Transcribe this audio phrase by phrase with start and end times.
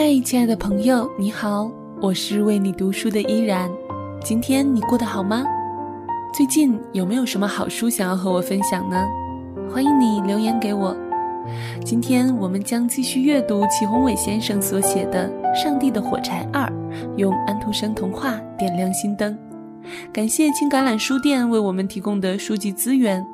[0.00, 1.68] 嗨，亲爱的朋友，你好，
[2.00, 3.68] 我是为你读书的依然。
[4.22, 5.44] 今天你过得好吗？
[6.32, 9.04] 最近有没有什么好书想要和我分享呢？
[9.68, 10.96] 欢迎你留言给我。
[11.84, 15.28] 今天我们将继续阅读祁宏伟先生所写的
[15.60, 16.64] 《上帝的火柴二》，
[17.16, 19.36] 用安徒生童话点亮心灯。
[20.12, 23.26] 感谢青橄榄书店为我们提供的书籍资源。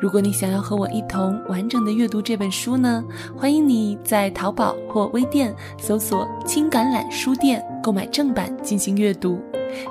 [0.00, 3.02] 如果你想要和我一同完整的阅读这本书呢，
[3.36, 9.40] 欢迎你在淘宝或微店搜索“青橄榄书店”购买正版进行阅读。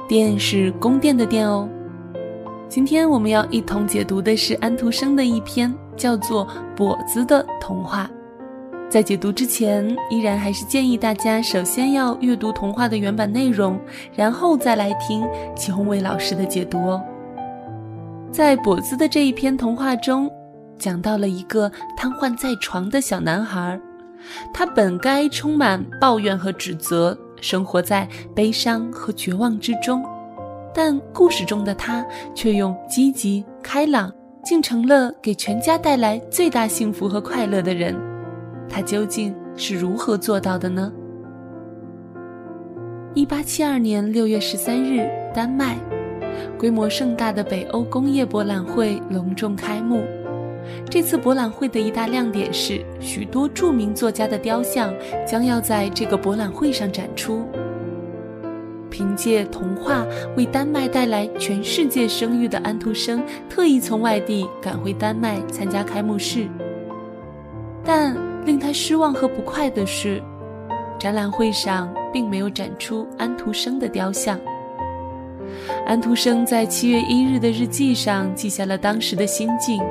[0.08, 1.68] 店是宫殿的店哦。
[2.70, 8.10] 今天我们要一同解读的是安徒生的一篇叫做《跛子》的童话。
[8.90, 13.80] 在解读之前，依然还是建议大家首先要阅读童话的原版内容，
[14.16, 17.02] 然后再来听祁宏伟老师的解读哦。
[18.34, 20.28] 在跛子的这一篇童话中，
[20.80, 23.80] 讲到了一个瘫痪在床的小男孩，
[24.52, 30.04] 他本该充满抱怨和指责，生活在悲伤和绝望之中，
[30.74, 34.12] 但故事中的他却用积极开朗，
[34.44, 37.96] 竟成了给全家带来最大幸福和快乐的人。
[38.68, 40.92] 他究竟是如何做到的呢？
[43.14, 45.78] 一八七二年六月十三日，丹麦。
[46.58, 50.04] 规模盛大的北欧工业博览会隆重开幕。
[50.90, 54.94] 这次博览会的一大亮点是，许多著名作家的雕像
[55.28, 57.46] 将要在这个博览会上展出。
[58.90, 60.06] 凭借童话
[60.38, 66.48] 为丹麦带来全世界声誉的安徒生，特意从外地赶回丹麦参加开幕式。
[67.84, 68.16] 但
[68.46, 70.22] 令他失望和不快的是，
[71.00, 74.40] 展览会上并没有展出安徒生的雕像。
[75.86, 79.82] 安徒生在七月一日的日记上记下了当时的心境：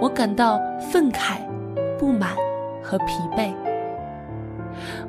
[0.00, 1.38] 我感到愤慨、
[1.98, 2.30] 不满
[2.82, 3.52] 和疲惫。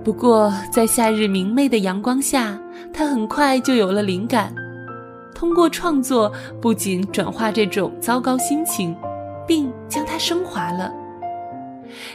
[0.04, 2.60] 不过，在夏日明媚的阳光下，
[2.92, 4.54] 他很快就有了灵感，
[5.36, 8.96] 通过创作不仅转化这种糟糕心情，
[9.48, 10.92] 并将它升华了。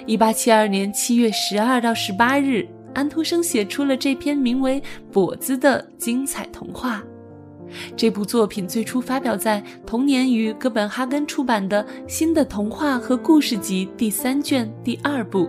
[0.07, 4.81] 一八七二年七月十二到十八日，安徒生写出了这篇名为
[5.13, 7.03] 《跛子》的精彩童话。
[7.97, 15.49] 这部作品最初发表在同年于哥本哈根出版的《新的童话和故事集》第三卷第二部。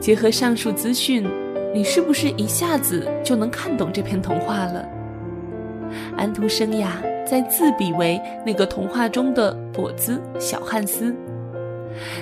[0.00, 1.26] 结合上述资讯，
[1.74, 4.86] 你是不是一下子就能看懂这篇童话了？
[6.16, 11.14] 安徒生呀，在自比为那个童话中的跛子小汉斯，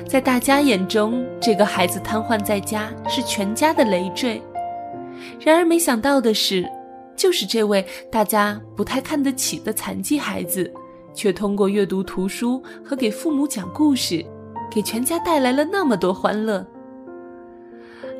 [0.06, 4.41] 在大家眼中，这个孩子瘫痪在家是全家的累赘。
[5.41, 6.64] 然而，没想到的是。
[7.17, 10.73] 就是这位大家不太看得起的残疾孩子，
[11.15, 14.25] 却通过阅读图书和给父母讲故事，
[14.71, 16.67] 给全家带来了那么多欢乐。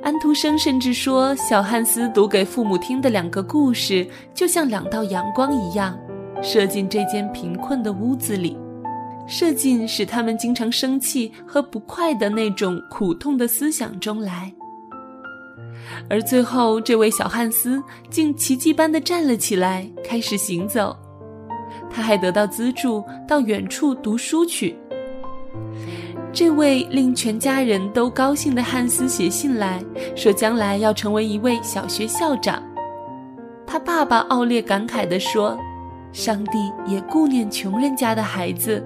[0.03, 5.99] 安徒生甚至说，小汉斯读给父母听的两个故事，就像两道阳光一样，
[6.43, 8.57] 射进这间贫困的屋子里，
[9.29, 14.53] 射进使他们经常生气和不快的那种苦痛的思想中来。
[16.09, 20.97] 而最后，这位小汉斯竟奇迹般的站了起来，开始行走。
[21.91, 24.76] 他还得到资助，到远处读书去。
[26.32, 29.82] 这位令全家人都高兴的汉斯写信来
[30.16, 32.62] 说，将来要成为一位小学校长。
[33.66, 35.59] 他爸爸奥列感慨地说
[36.12, 38.84] ：“上帝也顾念穷人家的孩子，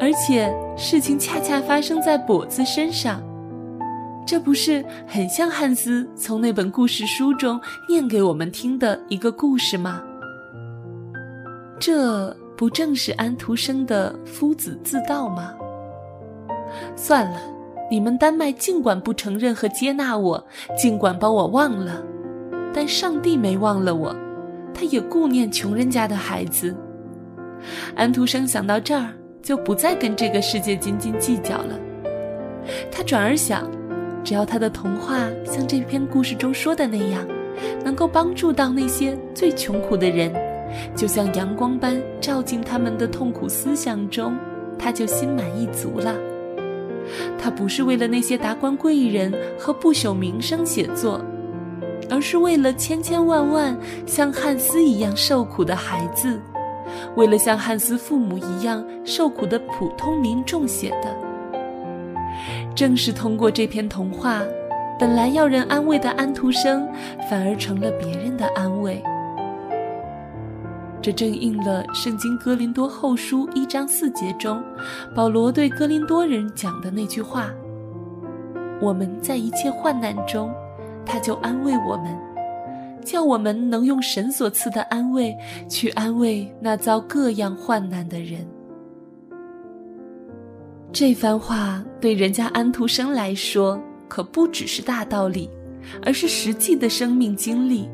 [0.00, 3.22] 而且事情恰恰发生在跛子身上。”
[4.26, 10.02] 这不是很像汉斯从那本故事书中念给我们听的一个故事吗？
[11.78, 15.54] 这不正是安徒生的夫子自道吗？
[16.96, 17.40] 算了，
[17.88, 20.44] 你们丹麦尽管不承认和接纳我，
[20.76, 22.02] 尽管把我忘了，
[22.74, 24.12] 但上帝没忘了我，
[24.74, 26.74] 他也顾念穷人家的孩子。
[27.94, 31.78] 安徒生想到这儿，就不再跟这个世界斤斤计较了。
[32.90, 33.70] 他转而想。
[34.26, 37.24] 只要他的童话像这篇故事中说的那样，
[37.84, 40.34] 能够帮助到那些最穷苦的人，
[40.96, 44.36] 就像阳光般照进他们的痛苦思想中，
[44.76, 46.12] 他就心满意足了。
[47.38, 51.24] 他不是为了那些达官贵人和不朽名声写作，
[52.10, 56.40] 而是为了千千万万像汉斯一样受苦的孩子，
[57.14, 61.25] 为了像汉斯父母一样受苦的普通民众写的。
[62.76, 64.42] 正是通过这篇童话，
[65.00, 66.86] 本来要人安慰的安徒生，
[67.28, 69.02] 反而成了别人的安慰。
[71.00, 74.62] 这正应了《圣经·哥林多后书》一章四节中，
[75.14, 77.50] 保罗对哥林多人讲的那句话
[78.82, 80.52] ：“我们在一切患难中，
[81.06, 82.14] 他就安慰我们，
[83.02, 85.34] 叫我们能用神所赐的安慰
[85.66, 88.46] 去安慰那遭各样患难的人。
[90.98, 93.78] 这番话对人家安徒生来说，
[94.08, 95.50] 可不只是大道理，
[96.02, 97.86] 而是实际的生命经历。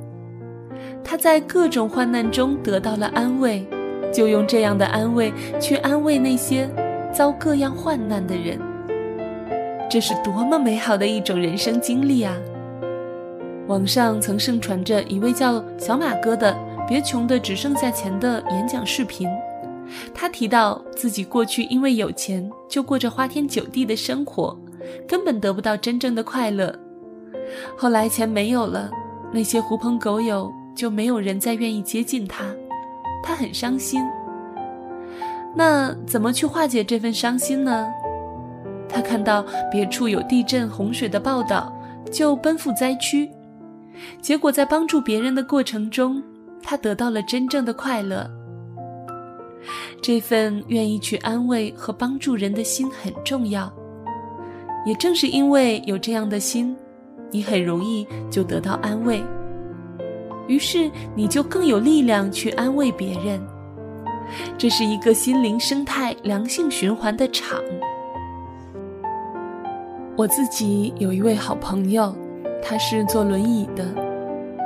[1.03, 3.67] 他在各种患难中得到了安慰，
[4.13, 6.71] 就用这样的安慰去安慰那些
[7.13, 8.57] 遭各样患难的人。
[9.91, 12.37] 这是多么美好的一种人生经历啊！
[13.67, 16.57] 网上曾盛传着一位叫小马哥的
[16.87, 19.29] “别穷的只剩下钱”的演讲视频。
[20.15, 24.59] 他提到自己过去因为有钱，就过着花天酒地的生活，
[25.07, 26.75] 根本得不到真正的快乐。
[27.77, 28.91] 后来钱没有了，
[29.33, 32.45] 那些狐朋狗友就没有人再愿意接近他，
[33.23, 34.03] 他很伤心。
[35.55, 37.87] 那怎么去化解这份伤心呢？
[38.89, 41.73] 他看到别处有地震、洪水的报道，
[42.11, 43.31] 就奔赴灾区。
[44.21, 46.23] 结果在帮助别人的过程中，
[46.63, 48.31] 他得到了真正的快乐。
[50.01, 53.73] 这份愿意去安慰和帮助人的心很重要。
[54.85, 56.77] 也正是因为有这样的心，
[57.31, 59.23] 你很容易就得到安慰，
[60.49, 63.41] 于是你就更有力量去安慰别人。
[64.59, 67.61] 这是一个心灵生态良性循环的场。
[70.17, 72.15] 我自己有一位好朋友，
[72.63, 74.02] 他是坐轮椅的。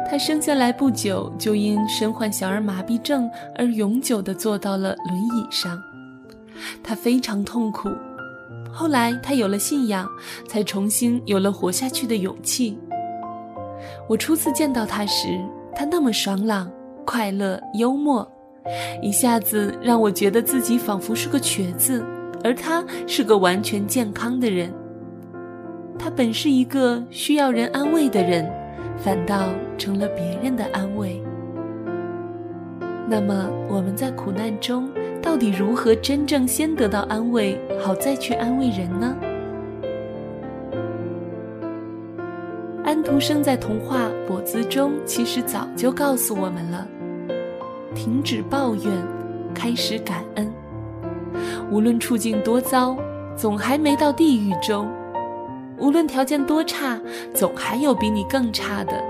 [0.09, 5.83] 他生下来不久就因身患小儿麻痹症而永久地坐到了轮椅上，
[6.83, 7.89] 他非常痛苦。
[8.73, 10.09] 后来他有了信仰，
[10.49, 12.79] 才重新有了活下去的勇气。
[14.09, 15.29] 我初次见到他时，
[15.75, 16.71] 他那么爽朗、
[17.05, 18.27] 快乐、幽默，
[19.03, 22.05] 一下子让我觉得自己仿佛是个瘸子，
[22.45, 24.73] 而他是个完全健康的人。
[25.99, 28.49] 他本是一个需要人安慰的人，
[29.07, 31.23] 反倒成了别人的安慰。
[33.09, 34.91] 那么我们在苦难中，
[35.23, 39.17] 到底如何真正先得到安慰，好再去安慰人呢？
[42.85, 46.85] 安徒生在童话《跛子》中其实早就告诉我们了：
[47.95, 48.93] 停止抱怨，
[49.55, 50.53] 开始感恩。
[51.71, 52.97] 无论处境多糟，
[53.37, 54.89] 总还没到地狱中。
[55.79, 56.99] 无论条件多差，
[57.35, 59.03] 总还有比你更差的。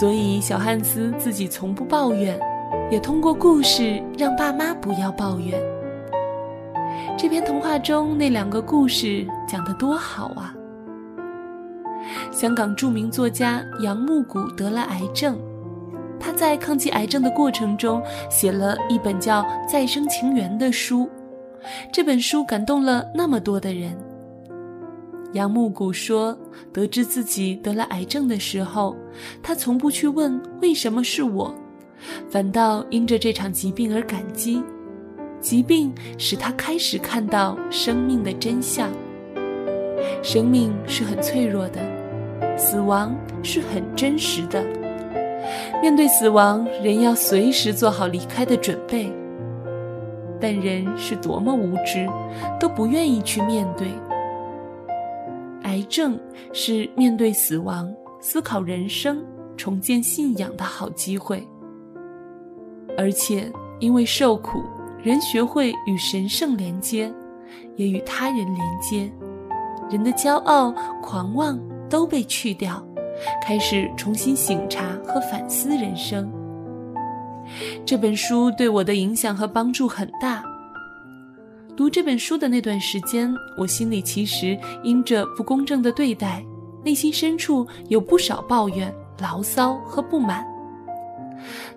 [0.00, 2.38] 所以小汉斯自己从不抱怨，
[2.90, 5.60] 也通过故事让爸妈不要抱怨。
[7.16, 10.54] 这篇童话中那两个故事讲得多好啊！
[12.32, 15.38] 香港著名作家杨牧谷得了癌症，
[16.18, 21.08] 他在抗击癌症的过程中写了一本叫《再生情缘》的书，
[21.92, 23.94] 这本书感动了那么多的人。
[25.32, 26.36] 杨木谷说
[26.72, 28.96] ：“得知自己得了癌症的时候，
[29.40, 31.54] 他从不去问为什么是我，
[32.28, 34.60] 反倒因着这场疾病而感激。
[35.40, 38.90] 疾病使他开始看到生命的真相。
[40.20, 41.80] 生命是很脆弱的，
[42.58, 44.64] 死亡是很真实的。
[45.80, 49.10] 面对死亡，人要随时做好离开的准备。
[50.40, 52.08] 但人是多么无知，
[52.58, 53.86] 都不愿意去面对。”
[55.70, 56.18] 癌症
[56.52, 59.24] 是面对死亡、思考人生、
[59.56, 61.46] 重建信仰的好机会。
[62.98, 64.64] 而且因为受苦，
[65.00, 67.12] 人学会与神圣连接，
[67.76, 69.10] 也与他人连接。
[69.88, 71.56] 人的骄傲、狂妄
[71.88, 72.84] 都被去掉，
[73.40, 76.28] 开始重新醒察和反思人生。
[77.86, 80.42] 这本书对我的影响和帮助很大。
[81.76, 86.44] 读这本书的那段时间，我心里其实因着不公正的对待，
[86.84, 90.44] 内心深处有不少抱怨、牢骚和不满。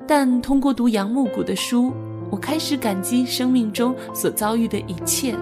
[0.06, 1.94] 但通过读杨牧谷的书，
[2.30, 5.36] 我开始感激生命中所遭遇的一切，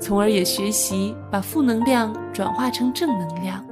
[0.00, 3.62] 从而也学习把负能量转化成正能量。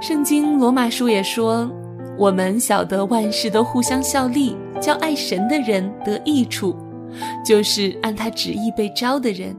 [0.00, 1.70] 圣经罗马书也说
[2.16, 6.74] ：“我们晓得万事都互相效力，叫爱神的人得益处。”
[7.44, 9.56] 就是按他旨意被招的人，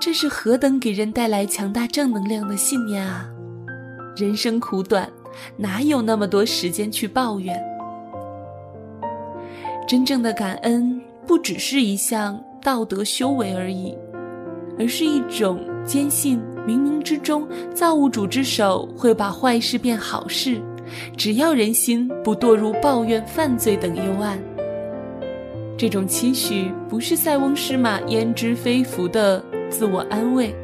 [0.00, 3.28] 这是何等给人带来强大正能量的信念啊！
[4.16, 5.10] 人生苦短，
[5.56, 7.62] 哪有那么多时间去抱怨？
[9.86, 13.96] 真正的感恩不只是一项道德修为而已，
[14.78, 20.60] 而是一种坚信冥冥之中造物主之手会把坏事变好事，
[21.16, 24.38] 只要人心不堕入抱怨、犯罪等幽暗。
[25.78, 30.54] 这种期许不是塞翁失马焉知非福的自我安慰，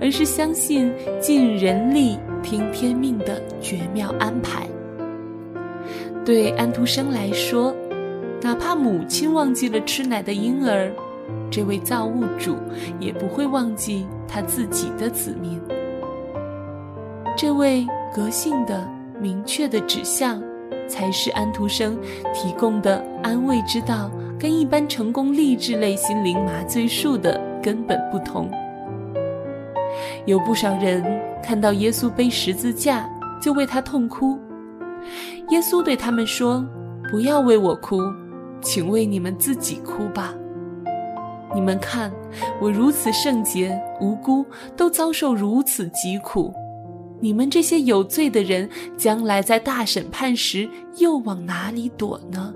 [0.00, 4.66] 而是相信尽人力听天命的绝妙安排。
[6.24, 7.74] 对安徒生来说，
[8.40, 10.90] 哪怕母亲忘记了吃奶的婴儿，
[11.50, 12.56] 这位造物主
[12.98, 15.60] 也不会忘记他自己的子民。
[17.36, 18.88] 这位革性的、
[19.20, 20.42] 明确的指向，
[20.88, 21.98] 才是安徒生
[22.32, 24.10] 提供的安慰之道。
[24.38, 28.50] 跟一般成功励志类心灵麻醉术的根本不同。
[30.26, 31.02] 有不少人
[31.42, 33.08] 看到耶稣背十字架
[33.40, 34.38] 就为他痛哭，
[35.48, 36.66] 耶稣对他们说
[37.10, 38.00] ：“不要为我哭，
[38.60, 40.34] 请为你们自己哭吧。
[41.54, 42.12] 你们看，
[42.60, 44.44] 我如此圣洁无辜，
[44.76, 46.52] 都遭受如此疾苦，
[47.20, 52.52] 你们这些有罪的人，将来在大审判时又往哪里躲呢？”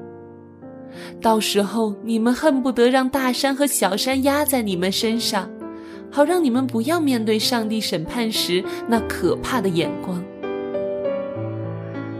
[1.21, 5.49] 到时候你们恨不得让大山和小山压在你们身上，
[6.11, 10.23] 好让你们不要面对上帝审判时那可怕的眼光。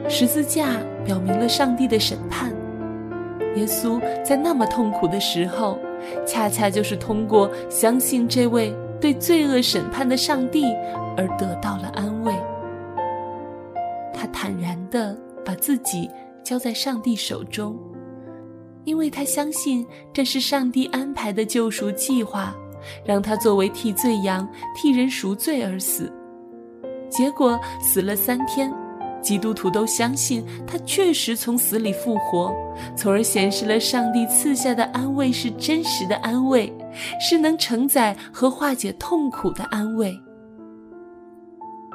[0.09, 2.51] 十字架表明了上帝的审判，
[3.57, 5.79] 耶稣在那么痛苦的时候，
[6.27, 10.65] 恰恰就是通过相信这位对罪恶审判的上帝
[11.17, 12.33] 而得到了安慰。
[14.13, 16.11] 他坦然地把自己
[16.43, 17.79] 交在上帝手中。
[18.85, 22.55] 因为他相信这是上帝安排的救赎计划，
[23.05, 26.13] 让他作为替罪羊替人赎罪而死。
[27.11, 28.73] 结果死了三天，
[29.21, 32.55] 基督徒都相信他确实从死里复活，
[32.97, 36.73] 从而显示了上帝赐下的安慰是真实的安慰，
[37.21, 40.19] 是能承载和化解痛苦的安慰。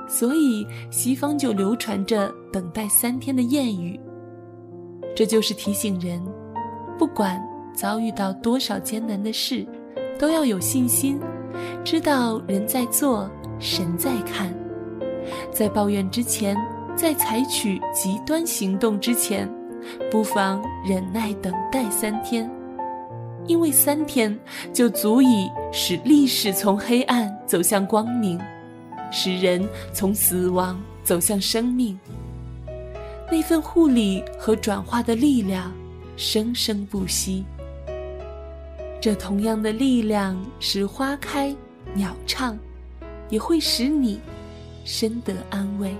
[0.07, 3.99] 所以西方就流传着等待三天的谚语，
[5.15, 6.21] 这就是提醒人。
[6.97, 7.41] 不管
[7.73, 9.65] 遭遇到多少艰难的事，
[10.17, 11.19] 都要有信心，
[11.83, 14.53] 知道人在做，神在看。
[15.51, 16.55] 在抱怨之前，
[16.95, 19.49] 在采取极端行动之前，
[20.09, 22.49] 不妨忍耐等待三天，
[23.45, 24.37] 因为三天
[24.71, 28.39] 就足以使历史从黑暗走向光明，
[29.11, 31.99] 使人从死亡走向生命。
[33.29, 35.73] 那份护理和转化的力量。
[36.17, 37.45] 生生不息，
[39.01, 41.55] 这同样的力量使花开
[41.93, 42.57] 鸟唱，
[43.29, 44.19] 也会使你
[44.83, 45.93] 深得安慰。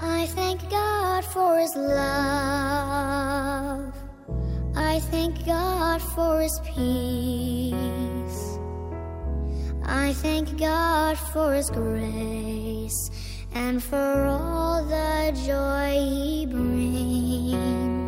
[0.00, 2.72] I thank God for His love.
[4.74, 7.76] I thank God for His peace.
[9.84, 13.10] I thank God for His grace
[13.54, 18.01] and for all the joy He brings.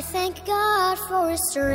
[0.00, 1.68] I thank God for His strength.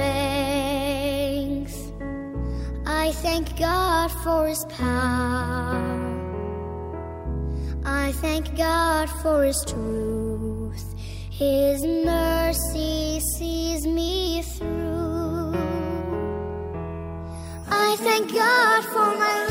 [2.87, 5.77] I thank God for His power.
[7.85, 10.95] I thank God for His truth.
[11.29, 15.53] His mercy sees me through.
[17.69, 19.45] I thank God for my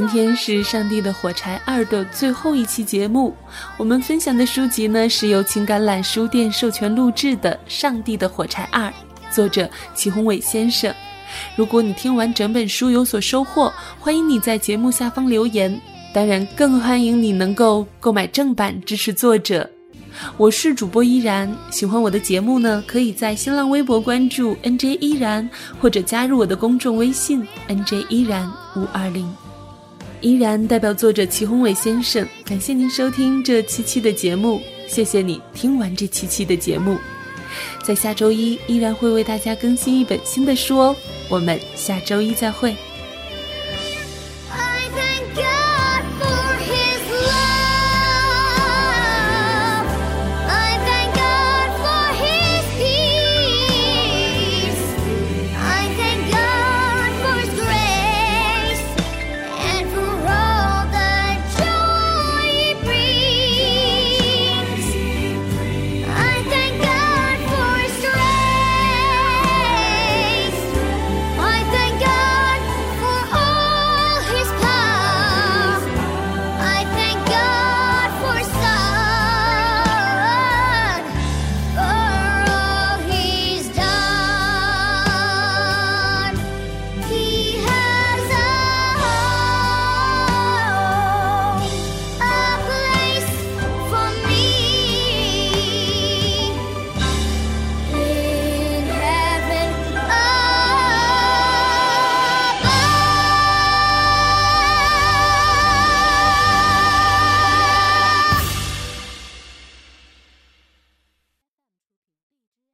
[0.00, 3.36] 今天是《上帝的火柴二》的最后一期节目，
[3.76, 8.88] 我们分享的书籍呢是由情感览书店授权录制的《上帝的火柴二》，
[9.30, 10.90] 作者齐宏伟先生。
[11.54, 15.78] 如果你听完整本书有所收获，欢迎你在节目下方留言。
[16.14, 19.68] 当然，更欢迎你能够购买正版支持作者。
[20.38, 29.30] 我是主播依然，喜欢我的节目呢，可以在新浪微博关注 NJ 依然，或者加入我的公众微信 NJ 依然五二零。
[30.20, 36.98] 依然代表作者齐宏伟先生，感谢您收听这七期的节目，谢谢你听完这七期的节目。
[37.82, 40.96] 在下周一依然会为大家更新一本新的书哦。
[41.28, 42.76] 我们下周一再会。